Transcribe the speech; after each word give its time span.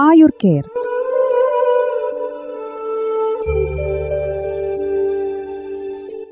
Ayur 0.00 0.30
care. 0.44 0.64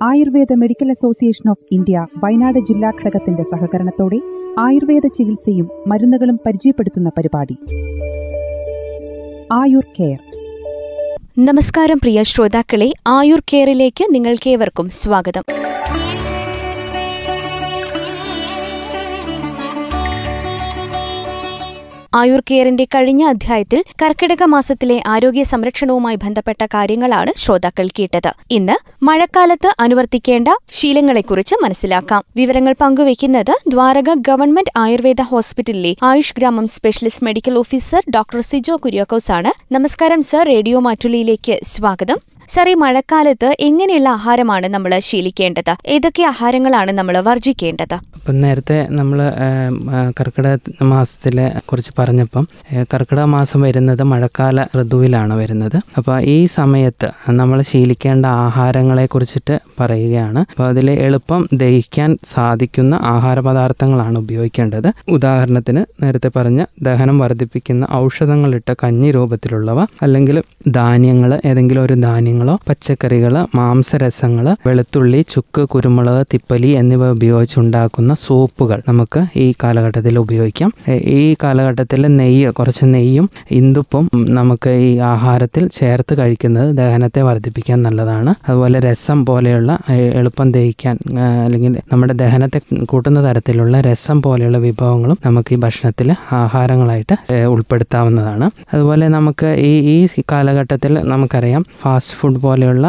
Ayurveda 0.03 0.53
medical 0.53 0.91
association 0.91 1.51
of 1.51 1.65
India 1.73 2.07
Wayanad 2.25 2.59
ജില്ലാ 2.59 2.91
ഘടകത്തിന്റെ 2.91 3.43
സഹകരണത്തോടെ 3.43 4.21
ആയുർവേദ 4.59 5.07
ചികിത്സയും 5.07 5.69
മരുന്നുകളും 5.89 6.41
പരിചയപ്പെടുത്തുന്ന 6.47 7.09
പരിപാടി. 7.09 7.57
ആയുർ 9.53 9.85
കെയർ. 10.01 10.19
നമസ്കാരം 11.39 11.99
പ്രിയ 11.99 12.23
ശ്രോതാക്കളെ 12.23 12.93
ആയുർ 13.07 13.41
കെയറിലേക്ക് 13.53 14.05
നിങ്ങൾക്കേവർക്കും 14.11 14.89
സ്വാഗതം. 14.91 15.43
ആയുർ 22.15 22.41
കെയറിന്റെ 22.41 22.85
കഴിഞ്ഞ 22.85 23.23
അധ്യായത്തിൽ 23.25 23.85
കർക്കിടക 24.03 24.43
മാസത്തിലെ 24.45 24.97
ആരോഗ്യ 25.07 25.43
സംരക്ഷണവുമായി 25.43 26.17
ബന്ധപ്പെട്ട 26.17 26.63
കാര്യങ്ങളാണ് 26.75 27.33
ശ്രോതാക്കൾ 27.37 27.87
കേട്ടത്. 27.99 28.29
ഇന്ന് 28.51 28.77
മഴക്കാലത്ത് 29.05 29.71
അനുവർത്തിക്കേണ്ട 29.81 30.49
ശീലങ്ങളെക്കുറിച്ച് 30.73 31.57
മനസ്സിലാക്കാം. 31.63 32.23
വിവരങ്ങൾ 32.37 32.75
പങ്കുവയ്ക്കുന്നത് 32.81 33.55
ദ്വാരക 33.69 34.11
ഗവൺമെന്റ് 34.29 34.75
ആയുർവേദ 34.77 35.23
ഹോസ്പിറ്റലിലെ 35.23 35.95
ആയുഷ് 36.03 36.35
ഗ്രാമം 36.39 36.69
specialist 36.69 37.25
medical 37.25 37.57
officer 37.63 38.03
doctor 38.17 38.41
Sijo 38.41 38.77
Kuriakose 38.77 39.33
ആണ് 39.33 39.53
നമസ്കാരം 39.75 40.23
സർ 40.23 40.45
റേഡിയോ 40.47 40.79
മാറ്റുലിയിലേക്ക് 40.81 41.57
സ്വാഗതം. 41.65 42.21
സർ 42.53 42.69
മഴക്കാലത്ത് 42.81 43.49
എങ്ങനെയുള്ള 43.67 44.09
ആഹാരമാണ് 44.17 44.67
നമ്മൾ 44.73 44.93
ശീലിക്കേണ്ടത്? 45.09 45.71
ഏതൊക്കെ 45.95 46.23
ആഹാരങ്ങളാണ് 46.31 46.93
നമ്മൾ 46.99 47.15
വർജിക്കേണ്ടത് 47.29 47.95
ഇപ്പം 48.19 48.37
നേരത്തെ 48.41 48.77
നമ്മൾ 48.99 49.19
കർക്കിടക 50.19 50.57
മാസത്തിലെ 50.91 51.47
കുറിച്ച് 51.69 51.93
പറഞ്ഞപ്പം 51.99 52.45
കർക്കിടക 52.93 53.25
മാസം 53.35 53.61
വരുന്നത് 53.67 54.03
മഴക്കാല 54.11 54.65
ഋതുവിലാണ് 54.81 55.35
വരുന്നത്. 55.41 55.79
അപ്പോൾ 55.99 56.17
ഈ 56.35 56.37
സമയത്ത് 56.57 57.09
നമ്മൾ 57.39 57.59
ശീലിക്കേണ്ട 57.71 58.27
ആഹാരങ്ങളെ 58.45 59.07
കുറിച്ചിട്ട് 59.07 59.57
പറയുകയാണ്. 59.81 60.43
അപ്പോൾ 60.53 60.67
അതിൽ 60.73 60.91
എളുപ്പം 61.07 61.41
ദഹിക്കാൻ 61.63 62.11
സാധിക്കുന്ന 62.35 62.95
ആഹാര 63.15 63.41
പദാർത്ഥങ്ങളാണ് 63.49 64.17
ഉപയോഗിക്കേണ്ടത്. 64.25 64.89
ഉദാഹരണത്തിന് 65.17 65.85
നേരത്തെ 66.05 66.31
പറഞ്ഞ 66.37 66.61
ദഹനം 66.89 67.19
വർദ്ധിപ്പിക്കുന്ന 67.25 67.87
ഔഷധങ്ങളിട്ട 68.03 68.71
കഞ്ഞി 68.85 69.11
രൂപത്തിലുള്ളവ 69.19 69.81
അല്ലെങ്കിൽ 70.07 70.39
ധാന്യങ്ങൾ 70.69 71.41
ഏതെങ്കിലും 71.47 71.85
ഒരു 71.85 71.95
ധാന്യങ്ങളോ 71.95 72.59
പച്ചക്കറികൾ 72.69 73.47
മാംസരസങ്ങൾ 73.55 74.47
വെളുത്തുള്ളി 74.67 75.25
ചുക്ക് 75.29 75.69
കുരുമുളക് 75.69 76.27
തിപ്പലി 76.35 76.67
എന്നിവ 76.67 77.11
ഉപയോഗിച്ചുണ്ടാക്കുന്ന 77.11 78.15
സൂപ്പുകൾ 78.15 78.83
നമുക്ക് 78.89 79.27
ഈ 79.37 79.55
കാലഘട്ടത്തിൽ 79.65 80.19
ഉപയോഗിക്കാം. 80.19 80.71
ഈ 81.19 81.37
കാലഘട്ടത്തിൽ 81.43 82.07
നെയ്യ് 82.17 82.51
കുറച്ച് 82.51 82.85
നെയ്യും 82.85 83.31
ഇന്ദുപ്പും 83.51 84.11
നമുക്ക് 84.39 84.71
ഈ 84.71 84.99
ആഹാരത്തിൽ 84.99 85.69
ചേർത്ത് 85.79 86.19
കഴിക്കുന്നത് 86.19 86.77
ദഹനത്തെ 86.77 87.23
വർദ്ധിപ്പിക്കാൻ 87.23 87.83
നല്ലതാണ്. 87.83 88.35
അതുപോലെ 88.49 88.81
രസം 88.81 89.25
പോലെയുള്ള 89.25 89.79
എളുപ്പം 89.99 90.53
ദഹിക്കാൻ 90.53 90.97
അല്ലെങ്കിൽ 91.45 91.79
നമ്മുടെ 91.93 92.13
ദഹനത്തെ 92.13 92.61
കൂട്ടുന്ന 92.85 93.31
തരത്തിലുള്ള 93.31 93.81
രസം 93.81 94.23
പോലെയുള്ള 94.23 94.59
വിഭവങ്ങളും 94.59 95.19
നമുക്ക് 95.27 95.55
ഈ 95.55 95.57
ഭക്ഷണത്തിൽ 95.57 96.11
ആഹാരങ്ങളായിട്ട് 96.33 97.17
ഉൾപ്പെടുത്താവുന്നതാണ്. 97.47 98.51
അതുപോലെ 98.75 99.09
നമുക്ക് 99.09 99.47
ഈ 99.47 99.73
ഈ 99.95 100.07
കാലഘട്ടത്തിൽ 100.53 100.93
നമുക്കറിയാം 101.11 101.63
ഫാസ്റ്റ് 101.83 102.17
ഫുഡ് 102.21 102.41
പോലെയുള്ള 102.45 102.87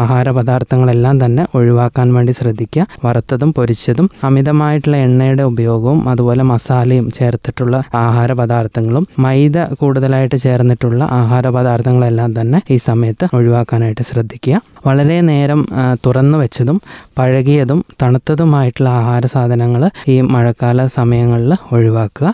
ആഹാര 0.00 0.28
പദാർത്ഥങ്ങളെല്ലാം 0.36 1.16
തന്നെ 1.22 1.42
ഒഴിവാക്കാൻ 1.58 2.08
വേണ്ടി 2.16 2.32
ശ്രദ്ധിക്കുക. 2.40 2.84
വറുത്തതും 3.04 3.50
പൊരിച്ചതും 3.56 4.06
അമിതമായിട്ടുള്ള 4.28 4.96
എണ്ണയുടെ 5.06 5.44
ഉപയോഗവും 5.52 6.00
അതുപോലെ 6.12 6.42
മസാലയും 6.50 7.06
ചേർത്തിട്ടുള്ള 7.18 7.76
ആഹാര 8.02 8.32
പദാർത്ഥങ്ങളും 8.40 9.06
മൈദ 9.24 9.58
കൂടുതലായിട്ട് 9.80 10.38
ചേർന്നിട്ടുള്ള 10.44 11.02
ആഹാര 11.20 11.48
പദാർത്ഥങ്ങളെല്ലാം 11.56 12.32
തന്നെ 12.38 12.60
ഈ 12.74 12.78
സമയത്ത് 12.88 13.28
ഒഴിവാക്കാനായിട്ട് 13.38 14.04
ശ്രദ്ധിക്കുക. 14.10 14.60
വളരെ 14.86 15.18
നേരം 15.30 15.60
തുറന്നു 16.06 16.36
വെച്ചതും 16.38 16.78
പഴകിയതും 17.18 17.80
തണുത്തതുമായിട്ടുള്ള 18.02 18.88
ആഹാര 19.00 19.26
സാധനങ്ങൾ 19.34 19.82
ഈ 20.12 20.16
മഴക്കാല 20.34 20.86
സമയങ്ങളിൽ 20.98 21.52
ഒഴിവാക്കുക. 21.76 22.28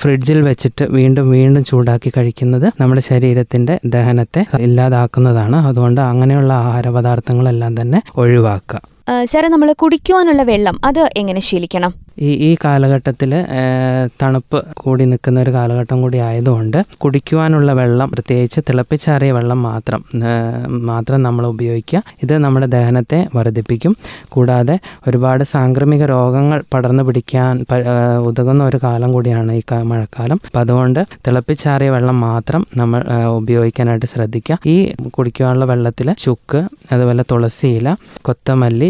ഫ്രിഡ്ജിൽ 0.00 0.40
വെച്ചിട്ട് 0.48 0.84
വീണ്ടും 0.96 1.30
വീണ്ടും 1.36 1.62
ചൂടാക്കി 1.70 2.10
കഴിക്കുന്നത് 2.16 2.66
നമ്മുടെ 2.80 3.02
ശരീരത്തിന്റെ 3.10 3.74
ദഹനത്തെ 3.98 4.44
ഇല്ലാതാക്കുന്നതാണ്. 4.66 5.58
അതുകൊണ്ട് 5.70 6.00
അങ്ങനെയുള്ള 6.10 6.52
ആഹാര 6.66 6.88
പദാർത്ഥങ്ങളെല്ലാം 6.98 7.72
തന്നെ 7.80 8.00
ഒഴിവാക്കുക. 8.16 8.82
സാറേ 9.24 9.48
നമ്മൾ 9.48 9.68
കുടിക്കുവാനുള്ള 9.82 10.42
വെള്ളം 10.42 10.76
അത് 10.84 11.02
എങ്ങനെ 11.16 11.40
ശീലിക്കണം? 11.48 11.92
ഈ 12.26 12.30
ഈ 12.48 12.56
കാലഘട്ടത്തിൽ 12.64 13.32
തണുപ്പ് 14.22 14.64
കൂടി 14.76 15.04
നിൽക്കുന്ന 15.04 15.42
ഒരു 15.44 15.52
കാലഘട്ടം 15.56 16.02
കൂടി 16.02 16.18
ആയതുകൊണ്ട് 16.18 16.78
കുടിക്കുവാനുള്ള 16.98 17.72
വെള്ളം 17.72 18.10
പ്രത്യേകിച്ച് 18.10 18.60
തിളപ്പിച്ചാറിയ 18.68 19.32
വെള്ളം 19.32 19.62
മാത്രം 19.62 20.00
മാത്രം 20.90 21.22
നമ്മൾ 21.22 21.46
ഉപയോഗിക്കുക. 21.46 22.02
ഇത് 22.22 22.34
നമ്മുടെ 22.44 22.66
ദഹനത്തെ 22.66 23.28
വർദ്ധിപ്പിക്കും. 23.36 23.94
കൂടാതെ 24.28 24.76
ഒരുപാട് 25.08 25.44
സാംക്രമിക 25.44 26.04
രോഗങ്ങൾ 26.06 26.62
പടർന്നു 26.74 27.02
പിടിക്കാൻ 27.02 27.64
ഉതകുന്ന 28.28 28.64
ഒരു 28.64 28.80
കാലം 28.82 29.12
കൂടിയാണ് 29.12 29.52
ഈ 29.52 29.62
മഴക്കാലം. 29.92 30.38
അപ്പം 30.46 30.60
അതുകൊണ്ട് 30.60 31.00
തിളപ്പിച്ചാറിയ 31.26 31.90
വെള്ളം 31.90 32.20
മാത്രം 32.20 32.66
നമ്മൾ 32.76 33.00
ഉപയോഗിക്കാനായിട്ട് 33.40 34.06
ശ്രദ്ധിക്കുക. 34.06 34.58
ഈ 34.66 34.76
കുടിക്കുവാനുള്ള 35.18 35.64
വെള്ളത്തിൽ 35.64 36.08
ചുക്ക് 36.24 36.60
അതുപോലെ 36.92 37.24
തുളസിയില 37.32 37.88
കൊത്തമല്ലി 38.22 38.88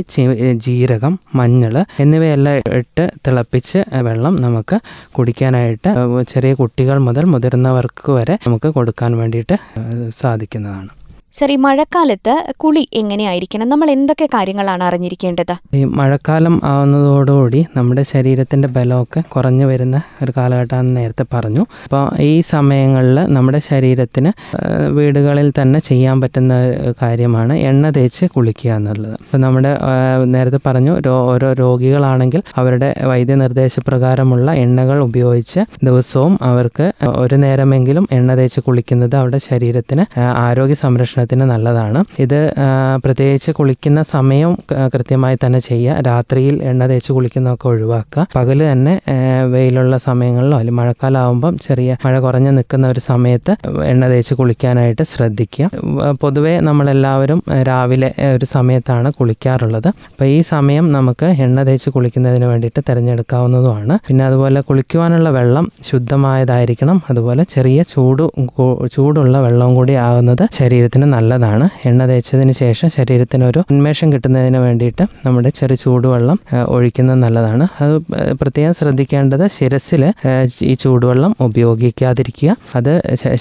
ജീരകം 0.67 1.15
മഞ്ഞൾ 1.35 1.75
എന്നിവയെല്ലാം 2.01 2.57
ഇട്ട് 2.79 3.05
തിളപ്പിച്ച് 3.27 3.81
വെള്ളം 4.09 4.35
നമുക്ക് 4.45 4.77
കുടിക്കാനായിട്ട് 5.17 5.91
ചെറിയ 6.33 6.53
കുട്ടികൾ 6.61 6.99
മുതൽ 7.09 7.27
മുതിർന്നവർക്ക് 7.35 8.11
വരെ 8.19 8.37
നമുക്ക് 8.47 8.71
കൊടുക്കാൻ 8.79 9.13
വേണ്ടിയിട്ട് 9.23 9.57
സാധിക്കുന്നതാണ്. 10.23 10.91
ഈ 11.33 11.57
മഴക്കാലത്ത് 11.57 12.35
കുളി 12.57 12.83
എങ്ങനെയായിരിക്കണം? 13.01 13.69
നമ്മൾ 13.69 13.91
എന്തൊക്കെ 13.91 14.27
കാര്യങ്ങളാണ് 14.35 14.83
അറിഞ്ഞിരിക്കേണ്ടത്? 14.85 15.53
ഈ 15.75 15.85
മഴക്കാലം 15.85 16.55
ആവുന്നതോടുകൂടി 16.65 17.67
നമ്മുടെ 17.77 18.03
ശരീരത്തിന്റെ 18.03 18.69
ബലമൊക്കെ 18.69 19.21
കുറഞ്ഞു 19.35 19.67
വരുന്ന 19.67 19.97
ഒരു 20.23 20.33
കാലഘട്ടമാണെന്ന് 20.37 21.01
നേരത്തെ 21.01 21.25
പറഞ്ഞു. 21.35 21.61
അപ്പോൾ 21.85 22.05
ഈ 22.21 22.41
സമയങ്ങളിൽ 22.41 23.19
നമ്മുടെ 23.37 23.61
ശരീരത്തിന് 23.69 24.33
വീടുകളിൽ 24.99 25.53
തന്നെ 25.61 25.81
ചെയ്യാൻ 25.81 26.21
പറ്റുന്ന 26.21 26.55
കാര്യമാണ് 27.03 27.57
എണ്ണ 27.71 27.91
തേച്ച് 27.91 28.27
കുളിക്കുക 28.37 28.71
എന്നുള്ളത്. 28.71 29.17
അപ്പോൾ 29.25 29.39
നമ്മുടെ 29.39 29.73
നേരത്തെ 30.25 30.61
പറഞ്ഞു 30.67 30.95
ഓരോ 31.33 31.53
രോഗികളാണെങ്കിൽ 31.53 32.43
അവരുടെ 32.57 32.95
വൈദ്യനിർദ്ദേശപ്രകാരമുള്ള 33.03 34.49
എണ്ണകൾ 34.65 34.99
ഉപയോഗിച്ച് 34.99 35.61
ദിവസവും 35.85 36.39
അവർക്ക് 36.43 36.93
ഒരു 37.25 37.35
നേരമെങ്കിലും 37.35 38.09
എണ്ണ 38.13 38.35
തേച്ച് 38.35 38.61
കുളിക്കുന്നത് 38.61 39.17
അവരുടെ 39.17 39.43
ശരീരത്തിന് 39.51 40.07
ആരോഗ്യ 40.21 40.75
ആരോഗ്യ 40.75 40.75
സംരക്ഷണത്തിന് 41.19 41.45
നല്ലതാണ്. 41.53 42.01
ഇത് 42.25 42.41
പ്രത്യേകിച്ച് 43.05 43.51
കുളിക്കുന്ന 43.59 44.01
സമയം 44.15 44.53
കൃത്യമായി 44.95 45.37
തന്നെ 45.45 45.61
ചെയ്യുക. 45.69 45.95
രാത്രിയിൽ 46.09 46.57
എണ്ണ 46.71 46.83
തേച്ച് 46.91 47.11
കുളിക്കുന്നതൊക്കെ 47.17 47.67
ഒഴിവാക്കുക. 47.71 48.25
പകൽ 48.37 48.59
തന്നെ 48.71 48.95
വെയിലുള്ള 49.55 49.95
സമയങ്ങളിലോ 50.09 50.57
അല്ലെങ്കിൽ 50.59 50.79
മഴക്കാലാവുമ്പം 50.81 51.55
ചെറിയ 51.67 51.97
മഴ 52.05 52.15
കുറഞ്ഞ് 52.25 52.51
നിൽക്കുന്ന 52.59 52.87
ഒരു 52.95 53.01
സമയത്ത് 53.11 53.53
എണ്ണ 53.93 54.05
തേച്ച് 54.13 54.35
കുളിക്കാനായിട്ട് 54.41 55.07
ശ്രദ്ധിക്കുക. 55.13 55.71
പൊതുവേ 56.23 56.55
നമ്മളെല്ലാവരും 56.69 57.41
രാവിലെ 57.71 58.11
ഒരു 58.37 58.49
സമയത്താണ് 58.55 59.11
കുളിക്കാറുള്ളത്. 59.19 59.89
അപ്പോൾ 60.11 60.27
ഈ 60.37 60.39
സമയം 60.53 60.87
നമുക്ക് 60.97 61.29
എണ്ണ 61.47 61.59
തേച്ച് 61.71 61.91
കുളിക്കുന്നതിന് 61.97 62.49
വേണ്ടിയിട്ട് 62.53 62.83
തിരഞ്ഞെടുക്കാവുന്നതുമാണ്. 62.91 63.97
പിന്നെ 64.09 64.25
അതുപോലെ 64.29 64.63
കുളിക്കുവാനുള്ള 64.71 65.29
വെള്ളം 65.39 65.67
ശുദ്ധമായതായിരിക്കണം. 65.91 67.01
അതുപോലെ 67.11 67.43
ചെറിയ 67.57 67.79
ചൂട് 67.95 68.25
ചൂടുള്ള 68.95 69.37
വെള്ളവും 69.47 69.73
കൂടി 69.79 69.95
ആകുന്നത് 70.07 70.43
ശരീരത്തിന് 70.59 71.07
നല്ലതാണ്. 71.15 71.67
എണ്ണ 71.89 72.03
തേച്ചതിന് 72.11 72.55
ശേഷം 72.61 72.89
ശരീരത്തിന് 72.97 73.45
ഒരു 73.51 73.61
ഉന്മേഷം 73.73 74.09
കിട്ടുന്നതിന് 74.13 74.59
വേണ്ടിയിട്ട് 74.67 75.05
നമ്മുടെ 75.27 75.51
ചെറു 75.59 75.77
ചൂടുവെള്ളം 75.83 76.39
ഒഴിക്കുന്നത് 76.77 77.19
നല്ലതാണ്. 77.25 77.67
അത് 77.85 77.95
പ്രത്യേകം 78.41 78.75
ശ്രദ്ധിക്കേണ്ടത് 78.81 79.45
ശിരസിൽ 79.57 80.05
ഈ 80.71 80.73
ചൂടുവെള്ളം 80.85 81.33
ഉപയോഗിക്കാതിരിക്കുക. 81.49 82.57
അത് 82.79 82.93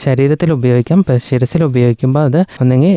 ശരീരത്തിൽ 0.06 0.52
ഉപയോഗിക്കാം. 0.58 1.00
ശിരസിൽ 1.28 1.62
ഉപയോഗിക്കുമ്പോൾ 1.70 2.24
അത് 2.30 2.40
ഒന്നെങ്കിൽ 2.62 2.94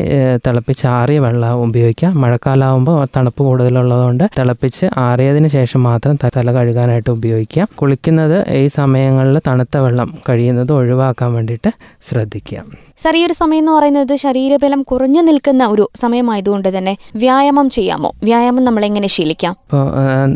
തിളപ്പിച്ച് 0.47 0.85
ആറിയ 0.97 1.19
വെള്ളം 1.27 1.63
ഉപയോഗിക്കാം 1.67 2.11
മഴക്കാലമാകുമ്പോൾ 2.21 2.99
തണുപ്പ് 3.15 3.41
കൂടുതലുള്ളതുകൊണ്ട് 3.47 4.25
തിളപ്പിച്ച് 4.37 4.85
ആറിയതിന് 5.07 5.49
ശേഷം 5.57 5.81
മാത്രം 5.89 6.15
തല 6.37 6.51
കഴുകാനായിട്ട് 6.57 7.11
ഉപയോഗിക്കാം 7.17 7.67
കുളിക്കുന്നത് 7.81 8.37
ഈ 8.61 8.65
സമയങ്ങളിൽ 8.79 9.37
തണുത്ത 9.47 9.77
വെള്ളം 9.85 10.09
കഴിയുന്നത് 10.29 10.71
ഒഴിവാക്കാൻ 10.79 11.29
വേണ്ടിയിട്ട് 11.37 11.71
ശ്രദ്ധിക്കുക. 12.09 12.63
ഒരു 13.03 13.33
സമയം 13.33 13.61
എന്ന് 13.61 13.71
പറയുന്നത് 13.71 14.13
ശരീരബലം 14.15 14.81
കുറഞ്ഞു 14.83 15.21
നിൽക്കുന്ന 15.21 15.63
ഒരു 15.67 15.85
സമയമായതുകൊണ്ട് 16.01 16.69
തന്നെ 16.77 16.93
വ്യായാമം 17.15 17.67
ചെയ്യാമോ? 17.69 18.09
വ്യായാമം 18.23 18.63
നമ്മൾ 18.63 18.83
എങ്ങനെ 18.85 19.07
ശീലിക്കാം 19.07 19.53
ഇപ്പോൾ 19.65 19.83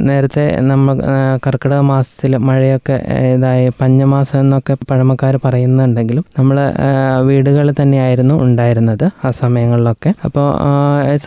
നേരത്തെ 0.07 0.45
നമ്മൾ 0.61 0.95
കർക്കിടക 1.45 1.81
മാസത്തിൽ 1.91 2.33
മഴയൊക്കെ 2.47 2.95
ഇതായി 3.35 3.67
പഞ്ഞമാസം 3.81 4.39
എന്നൊക്കെ 4.39 4.75
പഴമക്കാർ 4.91 5.35
പറയുന്നുണ്ടെങ്കിലും 5.45 6.25
നമ്മൾ 6.39 6.57
വീടുകളിൽ 7.21 7.73
തന്നെയായിരുന്നു 7.81 8.35
ഉണ്ടായിരുന്നത് 8.45 9.05
ആ 9.25 9.31
സമയങ്ങളിലൊക്കെ. 9.41 10.11
അപ്പോൾ 10.25 10.47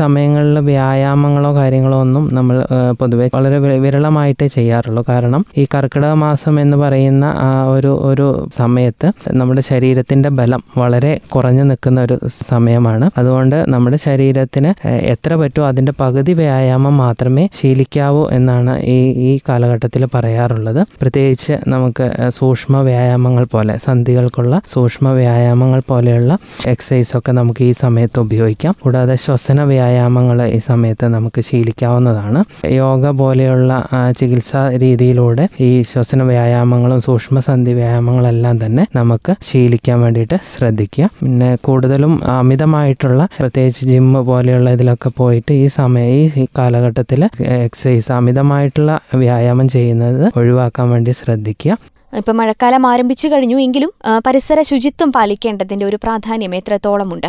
സമയങ്ങളിൽ 0.01 0.59
വ്യായാമങ്ങളോ 0.71 1.51
കാര്യങ്ങളോ 1.57 1.99
ഒന്നും 2.01 2.25
നമ്മൾ 2.35 2.57
പൊതുവെ 3.01 3.29
വളരെ 3.37 3.59
വിരളമായിട്ടേ 3.85 4.49
ചെയ്യാറുള്ളൂ. 4.57 5.05
കാരണം 5.09 5.45
ഈ 5.57 5.67
കർക്കിടക 5.75 6.13
മാസം 6.25 6.55
എന്ന് 6.61 6.77
പറയുന്ന 6.77 7.25
ആ 7.49 7.51
ഒരു 7.77 7.93
ഒരു 8.11 8.27
സമയത്ത് 8.57 9.09
നമ്മുടെ 9.33 9.63
ശരീരത്തിന്റെ 9.71 10.31
ബലം 10.39 10.63
വളരെ 10.83 11.13
കുറഞ്ഞു 11.35 11.65
നിൽക്കുന്ന 11.71 11.99
ഒരു 12.07 12.17
സമയമാണ്. 12.51 13.07
അതുകൊണ്ട് 13.19 13.57
നമ്മുടെ 13.75 13.99
ശരീരത്തിന് 14.07 14.71
എത്ര 15.15 15.35
പറ്റുമോ 15.35 15.67
അതിന്റെ 15.69 15.93
പകുതി 16.01 16.33
വ്യായാമം 16.33 16.97
മാത്രമേ 17.05 17.45
ശീലിക്കാവൂ 17.59 18.23
എന്നാണ് 18.39 18.75
ഈ 18.97 18.99
ഈ 19.29 19.33
കാലഘട്ടത്തിൽ 19.49 20.03
പറയാറുള്ളത്. 20.15 20.81
പ്രത്യേകിച്ച് 21.01 21.55
നമുക്ക് 21.75 22.07
സൂക്ഷ്മ 22.39 22.81
വ്യായാമങ്ങൾ 22.81 23.45
പോലെ 23.55 23.75
സന്ധികൾക്കുള്ള 23.87 24.55
സൂക്ഷ്മ 24.75 25.09
വ്യായാമങ്ങൾ 25.19 25.81
പോലെയുള്ള 25.89 26.33
എക്സസൈസ് 26.67 27.13
ഒക്കെ 27.19 27.33
നമുക്ക് 27.33 27.63
ഈ 27.65 27.73
സമയത്ത് 27.85 28.19
ഉപയോഗിക്കാം. 28.21 28.75
കൂടാതെ 28.83 29.15
ശ്വസന 29.25 29.61
വ്യായാമങ്ങൾ 29.73 30.39
ഈ 30.57 30.59
സമയത്ത് 30.71 31.07
നമുക്ക് 31.17 31.41
ശീലിക്കാവുന്നതാണ്. 31.41 32.41
യോഗ 32.81 33.11
പോലെയുള്ള 33.23 33.73
ചികിത്സാ 34.19 34.63
രീതിയിലൂടെ 34.85 35.45
ഈ 35.69 35.71
ശ്വസന 35.83 36.23
വ്യായാമങ്ങളും 36.23 37.01
സൂക്ഷ്മ 37.01 37.39
സന്ധി 37.49 37.73
വ്യായാമങ്ങളെല്ലാം 37.73 38.57
തന്നെ 38.65 38.85
നമുക്ക് 38.97 39.35
ശീലിക്കാൻ 39.49 39.99
വേണ്ടിയിട്ട് 40.05 40.37
ശ്രദ്ധിക്കുക. 40.53 41.09
പിന്നെ 41.21 41.51
കൂടുതലും 41.67 42.13
അമിതമായിട്ടുള്ള 42.37 43.23
പ്രത്യേകിച്ച് 43.39 43.85
ജിമ്മ് 43.91 44.21
പോലെയുള്ള 44.27 44.71
ഇതിലൊക്കെ 44.71 45.11
പോയിട്ട് 45.17 45.53
ഈ 45.63 45.67
സമയം 45.79 46.37
ഈ 46.43 46.47
കാലഘട്ടത്തിൽ 46.59 47.21
എക്സസൈസ് 47.59 48.11
അമിതമായിട്ടുള്ള 48.13 48.93
വ്യായാമം 49.23 49.69
ചെയ്യുന്നത് 49.69 50.25
ഒഴിവാക്കാൻ 50.41 50.89
വേണ്ടി 50.91 51.15
ശ്രദ്ധിക്കുക. 51.21 51.77
ഇപ്പൊ 52.13 52.33
മഴക്കാലം 52.33 52.83
ആരംഭിച്ചു 52.87 53.27
കഴിഞ്ഞു 53.29 53.57
എങ്കിലും 53.65 53.91
പരിസര 54.27 54.59
ശുചിത്വം 54.69 55.11
പാലിക്കേണ്ടതിന്റെ 55.13 55.85
ഒരു 55.87 55.99
പ്രാധാന്യം 56.05 56.53
എത്രത്തോളമുണ്ട്? 56.59 57.29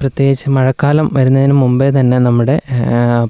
പ്രത്യേകിച്ച് 0.00 0.50
മഴക്കാലം 0.50 1.06
വരുന്നതിന് 1.16 1.52
മുമ്പേ 1.52 1.88
തന്നെ 1.98 2.18
നമ്മുടെ 2.18 2.56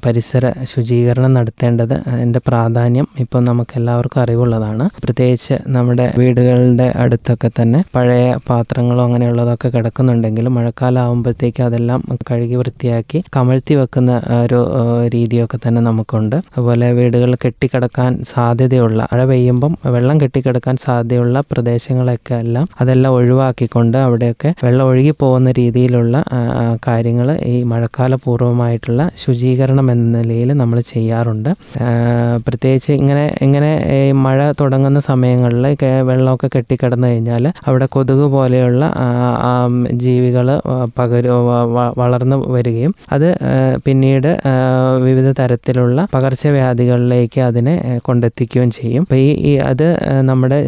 പരിസര 0.05 0.51
ശുചീകരണം 0.71 1.31
നടത്തേണ്ടത് 1.37 1.95
അതിന്റെ 2.13 2.41
പ്രാധാന്യം 2.47 3.07
ഇപ്പോൾ 3.23 3.41
നമുക്ക് 3.49 3.75
എല്ലാവർക്കും 3.79 4.21
അറിവുള്ളതാണ്. 4.21 4.87
പ്രത്യേകിച്ച് 5.03 5.57
നമ്മുടെ 5.75 6.05
വീടുകളുടെ 6.17 6.87
അടുത്തൊക്കെ 7.03 7.51
തന്നെ 7.59 7.81
പഴയ 7.95 8.29
പാത്രങ്ങളോ 8.49 9.03
അങ്ങനെയുള്ളതൊക്കെ 9.03 9.71
കിടക്കുന്നുണ്ടെങ്കിലും 9.75 10.55
മഴക്കാലം 10.59 11.01
ആകുമ്പോഴത്തേക്ക് 11.01 11.63
അതെല്ലാം 11.63 12.01
കഴുകി 12.31 12.55
വൃത്തിയാക്കി 12.55 13.21
കമഴ്ത്തി 13.37 13.75
വെക്കുന്ന 13.81 14.21
ഒരു 14.43 14.61
രീതിയൊക്കെ 15.17 15.59
തന്നെ 15.67 15.83
നമുക്കുണ്ട്. 15.89 16.35
അതുപോലെ 16.35 16.87
വീടുകൾ 16.91 17.35
കെട്ടിക്കിടക്കാൻ 17.45 18.11
സാധ്യതയുള്ള 18.33 19.01
മഴ 19.13 19.23
പെയ്യുമ്പം 19.25 19.77
വെള്ളം 19.95 20.17
കെട്ടിക്കിടക്കാൻ 20.21 20.75
സാധ്യതയുള്ള 20.85 21.37
പ്രദേശങ്ങളൊക്കെ 21.51 22.35
എല്ലാം 22.35 22.65
അതെല്ലാം 22.81 23.13
ഒഴിവാക്കിക്കൊണ്ട് 23.13 23.97
അവിടെയൊക്കെ 24.05 24.49
വെള്ളം 24.65 24.85
ഒഴുകി 24.91 25.13
പോകുന്ന 25.21 25.49
രീതിയിലുള്ള 25.59 26.15
കാര്യങ്ങൾ 26.87 27.27
ഈ 27.53 27.55
മഴക്കാല 27.71 28.15
പൂർവമായിട്ടുള്ള 28.25 29.01
ശുചീകരണം 29.23 29.87
എന്ന 29.91 30.05
നിലയിൽ 30.17 30.49
നമ്മൾ 30.61 30.77
ചെയ്യാറുണ്ട്. 30.93 31.51
പ്രത്യേകിച്ച് 32.47 32.91
ഇങ്ങനെ 33.01 33.25
ഇങ്ങനെ 33.41 33.71
ഈ 33.97 34.11
മഴ 34.25 34.39
തുടങ്ങുന്ന 34.61 34.99
സമയങ്ങളിൽ 35.09 35.65
വെള്ളമൊക്കെ 36.09 36.47
കെട്ടിക്കിടന്നു 36.55 37.07
കഴിഞ്ഞാൽ 37.07 37.45
അവിടെ 37.67 37.87
കൊതുക് 37.95 38.25
പോലെയുള്ള 38.35 38.83
ജീവികൾ 40.03 40.47
പകരു 40.97 41.33
വളർന്നു 42.01 42.37
വരികയും 42.55 42.93
അത് 43.15 43.27
പിന്നീട് 43.85 44.29
വിവിധ 45.07 45.29
തരത്തിലുള്ള 45.39 46.07
പകർച്ചവ്യാധികളിലേക്ക് 46.13 47.41
അതിനെ 47.41 47.75
കൊണ്ടെത്തിക്കുകയും 48.05 48.71
ചെയ്യും. 48.77 49.03
അപ്പോൾ 49.05 49.21
ഈ 49.49 49.53
അത് 49.71 49.87
നമ്മുടെ 50.29 50.59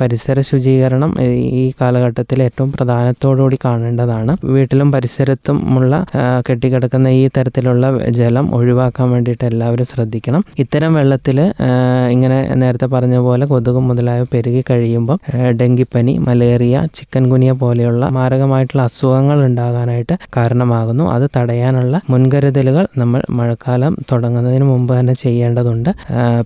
പരിസര 0.00 0.40
ശുചീകരണം 0.48 1.10
ഈ 1.60 1.64
കാലഘട്ടത്തിൽ 1.80 2.38
ഏറ്റവും 2.46 2.70
പ്രധാനത്തോടുകൂടി 2.76 3.58
കാണേണ്ടതാണ്. 3.64 4.32
വീട്ടിലും 4.54 4.88
പരിസരത്തും 4.94 5.58
ഉള്ള 5.78 5.92
കെട്ടിക്കിടക്കുന്ന 6.48 7.08
ഈ 7.20 7.22
തരത്തിലുള്ള 7.36 7.90
ജലം 8.18 8.46
ഒഴിവാക്കാൻ 8.58 9.08
വേണ്ടിയിട്ട് 9.14 9.44
എല്ലാവരും 9.50 9.88
ശ്രദ്ധിക്കണം. 9.92 10.44
ഇത്തരം 10.64 10.92
വെള്ളത്തിൽ 10.98 11.38
ഇങ്ങനെ 12.14 12.38
നേരത്തെ 12.62 12.88
പറഞ്ഞ 12.94 13.16
പോലെ 13.26 13.44
കൊതുക് 13.52 13.80
മുതലായവ 13.88 14.26
പെരുകി 14.34 14.62
കഴിയുമ്പോൾ 14.70 15.18
ഡെങ്കിപ്പനി 15.60 16.14
മലേറിയ 16.28 16.82
ചിക്കൻ 16.98 17.24
ഗുനിയ 17.32 17.52
പോലെയുള്ള 17.62 18.04
മാരകമായിട്ടുള്ള 18.18 18.82
അസുഖങ്ങൾ 18.90 19.38
ഉണ്ടാകാനായിട്ട് 19.48 20.14
കാരണമാകുന്നു. 20.36 21.04
അത് 21.14 21.26
തടയാനുള്ള 21.36 22.00
മുൻകരുതലുകൾ 22.12 22.84
നമ്മൾ 23.02 23.20
മഴക്കാലം 23.38 23.92
തുടങ്ങുന്നതിന് 24.12 24.66
മുമ്പ് 24.72 24.92
തന്നെ 24.98 25.14
ചെയ്യേണ്ടതുണ്ട്. 25.24 25.90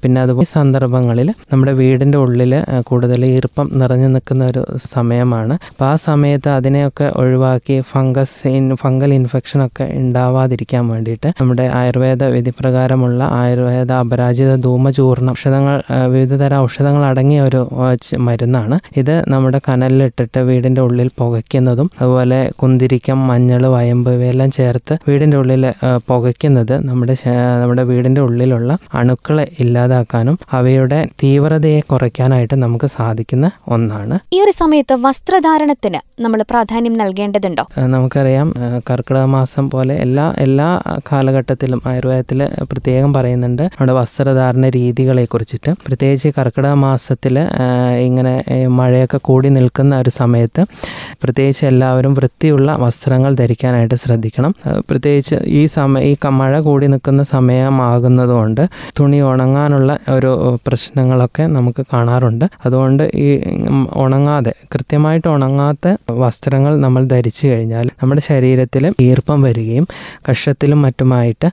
പിന്നെ 0.03 0.19
അതുപോലെ 0.25 0.49
സന്ദർഭങ്ങളിൽ 0.57 1.29
നമ്മുടെ 1.53 1.73
വീടിന്റെ 1.81 2.19
ഉള്ളിൽ 2.25 2.55
കൂടുതൽ 2.89 3.03
ഈർപ്പം 3.35 3.67
നിറഞ്ഞു 3.81 4.09
നിൽക്കുന്ന 4.09 4.43
ഒരു 4.47 4.63
സമയമാണ്. 4.95 5.55
അപ്പോൾ 5.71 5.87
ആ 5.91 5.95
സമയത്ത് 6.09 6.51
അതിനെയൊക്കെ 6.59 7.07
ഒഴിവാക്കി 7.23 7.77
ഫംഗസ് 7.93 8.41
ഇൻ 8.59 8.67
ഫംഗൽ 8.83 9.11
ഇൻഫെക്ഷനൊക്കെ 9.19 9.87
ഉണ്ടാവാതിരിക്കാൻ 10.01 10.85
വേണ്ടിയിട്ട് 10.89 11.29
നമ്മുടെ 11.41 11.67
ആയുർവേദ 11.81 12.25
വിധിപ്രകാരമുള്ള 12.37 13.21
ആയുർവേദ 13.43 13.93
അപരാജിത 14.05 14.55
ധൂമചൂർണം 14.67 15.33
ഔഷധങ്ങൾ 15.35 15.77
വിവിധതരം 15.81 16.13
വിവിധ 16.15 16.35
തരം 16.43 16.59
ഔഷധങ്ങൾ 16.65 17.03
അടങ്ങിയ 17.05 17.41
ഒരു 17.43 17.61
മരുന്നാണ്. 18.27 18.77
ഇത് 19.01 19.15
നമ്മുടെ 19.33 19.59
കനലിലിട്ടിട്ട് 19.69 20.41
വീടിന്റെ 20.49 20.81
ഉള്ളിൽ 20.81 21.09
പുകയ്ക്കുന്നതും 21.21 21.89
അതുപോലെ 21.99 22.39
കുന്തിരിക്കം 22.61 23.19
മഞ്ഞൾ 23.31 23.63
വയമ്പ് 23.75 24.11
ഇവയെല്ലാം 24.11 24.51
ചേർത്ത് 24.51 24.95
വീടിന്റെ 25.09 25.37
ഉള്ളിൽ 25.37 25.65
പുകയ്ക്കുന്നത് 26.07 26.75
നമ്മുടെ 26.89 27.15
നമ്മുടെ 27.61 27.83
വീടിന്റെ 27.83 28.21
ഉള്ളിലുള്ള 28.21 28.71
അണുക്കളെ 29.01 29.45
ഇല്ലാതാക്കാനും 29.61 30.37
അവയുടെ 30.59 31.01
തീവ്രതയെ 31.23 31.81
കുറയ്ക്കാനായിട്ട് 31.93 32.57
നമുക്ക് 32.65 32.89
സാധിക്കുന്ന 32.97 33.47
ഒന്നാണ്. 33.69 34.17
ഈ 34.33 34.39
ഒരു 34.45 34.53
സമയത്ത് 34.61 34.95
വസ്ത്രധാരണത്തിന് 35.07 36.01
നമ്മൾ 36.23 36.41
പ്രാധാന്യം 36.51 36.95
നൽകേണ്ടതുണ്ടോ? 37.03 37.65
നമുക്കറിയാം 37.95 38.49
കർക്കിടക 38.91 39.25
മാസം 39.37 39.71
പോലെ 39.71 39.95
എല്ലാ 40.05 40.27
എല്ലാ 40.39 40.69
കാലഘട്ടത്തിലും 41.13 41.81
ആയുർവേദത്തിൽ 41.87 42.41
പ്രത്യേകം 42.73 43.13
പറയുന്നുണ്ട്. 43.13 43.63
നമ്മുടെ 43.63 43.93
വസ്ത്രധാരണ 43.93 44.69
രീതികളെ 44.69 45.25
കുറിച്ചിട്ട്. 45.25 45.71
പ്രത്യേകിച്ച് 45.87 46.31
കർക്കിടക 46.39 46.75
മാസത്തിൽ 46.87 47.37
ഇങ്ങനെ 48.07 48.35
മഴയൊക്കെ 48.79 49.19
കൂടി 49.29 49.49
നിൽക്കുന്ന 49.49 49.99
ഒരു 49.99 50.11
സമയത്ത് 50.21 50.63
പ്രത്യേകിച്ച് 51.23 51.65
എല്ലാവരും 51.67 52.15
വൃത്തിയുള്ള 52.15 52.71
വസ്ത്രങ്ങൾ 52.85 53.35
ധരിക്കാനായിട്ട് 53.35 53.95
ശ്രദ്ധിക്കണം. 54.05 54.55
പ്രത്യേകിച്ച് 54.91 55.37
ഈ 55.61 55.63
സമയം 55.77 56.05
ഈ 56.11 56.13
മഴ 56.41 56.55
കൂടി 56.61 56.87
നിൽക്കുന്ന 56.93 57.23
സമയമാകുന്നതുകൊണ്ട് 57.23 58.63
തുണി 58.99 59.19
ഉണങ്ങാനുള്ള 59.31 59.91
ഒരു 60.17 60.31
പ്രശ്നങ്ങളൊക്കെ 60.67 61.45
നമുക്ക് 61.57 61.83
കാണാറുണ്ട്. 61.93 62.47
അതുകൊണ്ട് 62.67 62.83
ഈ 63.25 63.27
ഉണങ്ങാതെ 64.05 64.53
കൃത്യമായിട്ട് 64.73 65.29
ഉണങ്ങാത്ത 65.29 65.89
വസ്ത്രങ്ങൾ 66.23 66.73
നമ്മൾ 66.85 67.03
ധരിച്ചു 67.05 67.45
കഴിഞ്ഞാൽ 67.49 67.87
നമ്മുടെ 68.01 68.23
ശരീരത്തിൽ 68.31 68.85
ഈർപ്പം 69.01 69.43
വരികയും 69.43 69.87
കഷത്തിലും 70.29 70.81
മറ്റുമായിട്ട് 70.87 71.49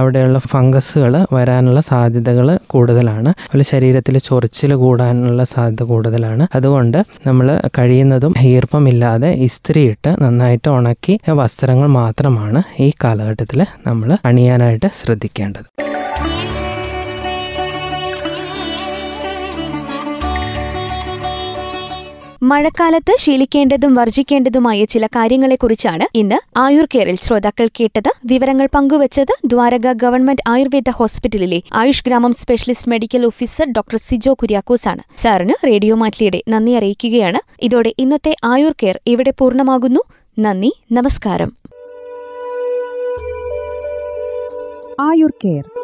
അവിടെയുള്ള 0.00 0.38
ഫംഗസുകൾ 0.52 1.14
വരാനുള്ള 1.32 1.80
സാധ്യതകൾ 1.80 2.58
കൂടുതലാണ്. 2.66 3.30
അതുപോലെ 3.44 3.66
ശരീരത്തിൽ 3.72 4.18
ചൊറിച്ചിൽ 4.18 4.74
കൂടാനുള്ള 4.74 5.44
സാധ്യത 5.44 5.82
കൂടുതലാണ്. 5.92 6.46
അതുകൊണ്ട് 6.54 6.98
നമ്മൾ 7.26 7.60
കഴിയുന്നതും 7.78 8.34
ഈർപ്പമില്ലാതെ 8.54 9.32
ഇസ്ത്രിയിട്ട് 9.48 10.10
നന്നായിട്ട് 10.24 10.68
ഉണക്കി 10.68 11.16
വസ്ത്രങ്ങൾ 11.40 11.88
മാത്രമാണ് 12.00 12.62
ഈ 12.86 12.90
കാലഘട്ടത്തിൽ 13.04 13.62
നമ്മൾ 13.86 14.10
അണിയാനായിട്ട് 14.30 14.90
ശ്രദ്ധിക്കേണ്ടത്. 15.00 15.68
മഴക്കാലത്ത് 22.50 23.14
ശീലിക്കേണ്ടതും 23.18 23.94
വർജിക്കേണ്ടതുമായ 23.94 24.84
ചില 24.84 25.06
കാര്യങ്ങളെക്കുറിച്ചാണ് 25.06 26.18
ഇന്ന് 26.18 26.58
ആയുർ 26.58 26.84
കെയറിൽ 26.84 27.16
ശ്രോതാക്കൾ 27.16 27.68
കേട്ടത്. 27.80 28.10
വിവരങ്ങൾ 28.24 28.68
പങ്കുവച്ചത് 28.74 29.34
ദ്വാരക 29.44 29.92
ഗവൺമെന്റ് 29.92 30.42
ആയുർവേദ 30.48 30.90
ഹോസ്പിറ്റലിലെ 30.90 31.60
ആയുഷ് 31.72 32.04
ഗ്രാമം 32.06 32.32
specialist 32.32 32.90
medical 32.90 33.26
officer 33.26 33.72
doctor 33.72 33.98
Sijo 33.98 34.34
കുര്യാക്കോസാണ്. 34.34 35.02
സാറിന് 35.16 35.66
റേഡിയോ 35.66 35.94
മാറ്റിലിയുടെ 35.94 36.42
നന്ദി 36.48 36.72
അറിയിക്കുകയാണ്. 36.72 37.38
ഇതോടെ 37.62 37.94
ഇന്നത്തെ 37.98 38.36
ആയുർ 38.44 38.74
കെയർ 38.82 39.00
ഇവിടെ 39.06 39.32
പൂർണമാകുന്നു? 39.38 40.00
നന്ദി 40.38 40.72
നമസ്കാരം. 40.92 41.52
Ayur 45.00 45.32
care 45.44 45.79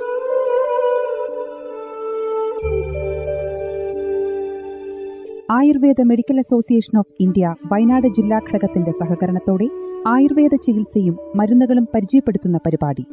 Ayurveda 5.50 5.94
medical 6.02 6.38
association 6.38 6.98
of 6.98 7.14
India 7.20 7.54
Wayanad 7.72 8.06
ജില്ലാ 8.06 8.38
ഘടകത്തിന്റെ 8.38 8.90
സഹകരണത്തോടെ 8.90 9.68
ആയുർവേദ 10.08 10.54
ചികിത്സയും 10.54 11.18
മരുന്നുകളും 11.36 11.88
പരിചയപ്പെടുത്തുന്ന 11.94 12.58
പരിപാടി. 12.66 13.04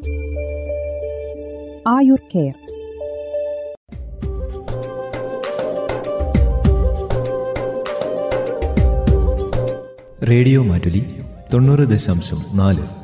ആയുർ 1.87 2.19
കെയർ. 2.35 2.53
റേഡിയോ 10.29 10.63
മാറ്റുലി 10.63 11.21
തൊണ്ണൂറ് 11.53 11.79
ദശാംശം 11.79 12.57
നാല്. 12.57 13.03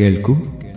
കേൾക്കൂ 0.00 0.36